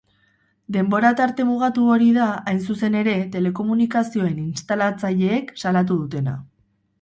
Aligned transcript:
Denbora-tarte 0.75 1.43
mugatu 1.49 1.83
hori 1.95 2.07
da, 2.15 2.29
hain 2.53 2.61
zuzen 2.69 2.97
ere, 3.01 3.13
telekomunikazioen 3.37 4.41
instalatzaileek 4.47 5.55
salatu 5.67 6.01
dutena. 6.01 6.35